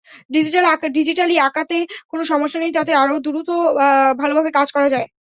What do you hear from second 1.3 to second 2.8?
আঁকাতে কোনো সমস্যা নেই,